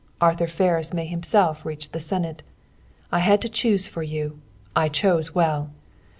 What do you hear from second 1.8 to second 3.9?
the Senate. I had to choose